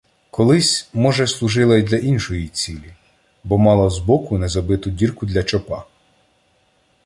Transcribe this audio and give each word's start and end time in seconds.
Колись, 0.31 0.89
може, 0.93 1.27
служила 1.27 1.77
й 1.77 1.81
для 1.83 1.97
іншої 1.97 2.47
цілі, 2.47 2.93
бо 3.43 3.57
мала 3.57 3.89
збоку 3.89 4.37
незабиту 4.37 4.89
дірку 4.89 5.25
для 5.25 5.43
чопа. 5.43 5.85